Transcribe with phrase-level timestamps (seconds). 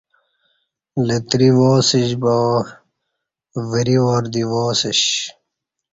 [1.07, 2.35] لتری وا سیش با
[3.69, 5.01] وری وار دی وا سیش